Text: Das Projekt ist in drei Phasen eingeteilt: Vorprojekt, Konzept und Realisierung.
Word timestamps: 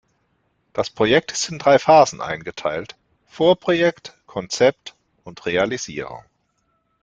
Das 0.73 0.89
Projekt 0.89 1.31
ist 1.31 1.47
in 1.49 1.59
drei 1.59 1.77
Phasen 1.77 2.21
eingeteilt: 2.21 2.95
Vorprojekt, 3.27 4.17
Konzept 4.25 4.95
und 5.23 5.45
Realisierung. 5.45 6.23